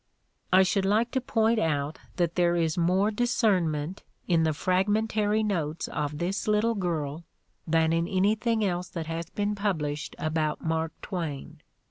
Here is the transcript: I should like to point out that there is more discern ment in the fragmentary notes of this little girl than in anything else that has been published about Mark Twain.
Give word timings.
I 0.51 0.63
should 0.63 0.83
like 0.83 1.11
to 1.11 1.21
point 1.21 1.59
out 1.59 1.99
that 2.15 2.33
there 2.33 2.55
is 2.55 2.75
more 2.75 3.11
discern 3.11 3.69
ment 3.69 4.01
in 4.27 4.41
the 4.41 4.51
fragmentary 4.51 5.43
notes 5.43 5.87
of 5.89 6.17
this 6.17 6.47
little 6.47 6.73
girl 6.73 7.23
than 7.67 7.93
in 7.93 8.07
anything 8.07 8.65
else 8.65 8.89
that 8.89 9.05
has 9.05 9.29
been 9.29 9.53
published 9.53 10.15
about 10.17 10.59
Mark 10.65 10.91
Twain. 11.03 11.61